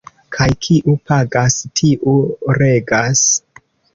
Kaj 0.35 0.45
kiu 0.67 0.93
pagas, 1.11 1.59
tiu 1.81 2.15
regas. 2.61 3.23